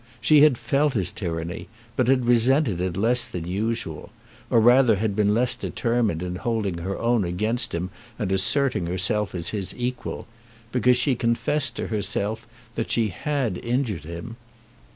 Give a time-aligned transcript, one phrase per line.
[0.19, 4.09] She had felt his tyranny, but had resented it less than usual,
[4.49, 9.35] or rather had been less determined in holding her own against him and asserting herself
[9.35, 10.25] as his equal,
[10.71, 14.37] because she confessed to herself that she had injured him.